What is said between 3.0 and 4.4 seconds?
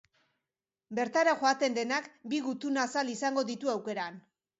izango ditu aukeran.